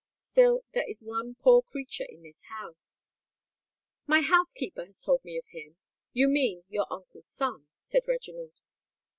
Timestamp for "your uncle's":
6.69-7.27